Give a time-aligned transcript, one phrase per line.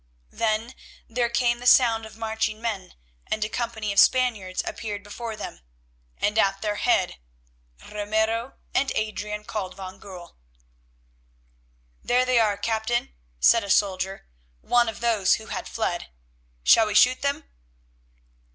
[0.31, 0.73] Then
[1.07, 2.95] there came the sound of marching men,
[3.27, 5.59] and a company of Spaniards appeared before them,
[6.17, 10.37] and at their head—Ramiro and Adrian called van Goorl.
[12.03, 14.25] "There they are, captain," said a soldier,
[14.61, 16.09] one of those who had fled;
[16.63, 17.43] "shall we shoot them?"